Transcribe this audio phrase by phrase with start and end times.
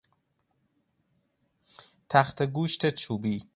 [2.09, 3.41] تخته گوشت چوبی